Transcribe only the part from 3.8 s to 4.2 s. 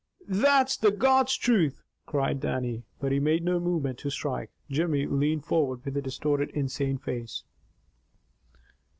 to